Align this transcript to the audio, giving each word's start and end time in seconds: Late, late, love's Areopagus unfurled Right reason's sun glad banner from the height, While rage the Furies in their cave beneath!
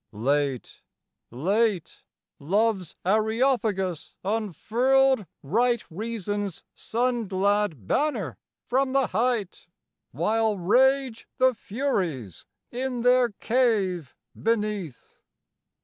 Late, 0.13 0.81
late, 1.29 2.01
love's 2.39 2.95
Areopagus 3.05 4.15
unfurled 4.23 5.27
Right 5.43 5.83
reason's 5.91 6.63
sun 6.73 7.27
glad 7.27 7.85
banner 7.85 8.39
from 8.65 8.93
the 8.93 9.05
height, 9.05 9.67
While 10.09 10.57
rage 10.57 11.27
the 11.37 11.53
Furies 11.53 12.47
in 12.71 13.03
their 13.03 13.29
cave 13.29 14.15
beneath! 14.35 15.21